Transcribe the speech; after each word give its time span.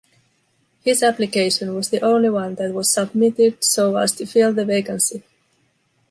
His 0.83 1.03
application 1.03 1.75
was 1.75 1.91
the 1.91 2.01
only 2.03 2.31
one 2.31 2.55
that 2.55 2.73
was 2.73 2.91
submitted 2.91 3.63
so 3.63 3.97
as 3.97 4.13
to 4.13 4.25
fill 4.25 4.51
the 4.51 4.65
vacancy. 4.65 5.21